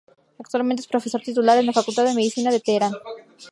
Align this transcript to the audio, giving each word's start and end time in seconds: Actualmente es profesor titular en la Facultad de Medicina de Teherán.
Actualmente 0.39 0.81
es 0.81 0.87
profesor 0.87 1.21
titular 1.21 1.59
en 1.59 1.67
la 1.67 1.73
Facultad 1.73 2.05
de 2.05 2.15
Medicina 2.15 2.49
de 2.49 2.59
Teherán. 2.59 2.93